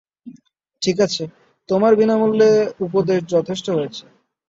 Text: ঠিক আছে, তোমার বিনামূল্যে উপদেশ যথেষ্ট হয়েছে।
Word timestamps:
ঠিক 0.81 0.97
আছে, 1.05 1.23
তোমার 1.69 1.91
বিনামূল্যে 1.95 2.49
উপদেশ 2.85 3.19
যথেষ্ট 3.33 3.65
হয়েছে। 3.69 4.03